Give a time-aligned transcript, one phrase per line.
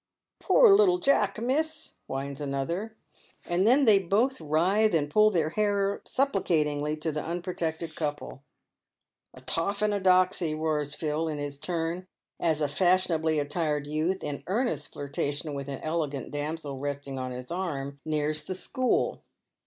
[0.39, 2.97] "Poor little Jack, miss," whines another;
[3.45, 8.41] and then they both writhe and pull their hair supplicatingly to the unprotected couple.
[9.35, 12.07] "A toff and a doxy," roars Phil, in his turn,
[12.39, 17.51] as a fashionably attired youth, in earnest flirtation with an elegant damsel resting on his
[17.51, 19.21] arm, nears the "school."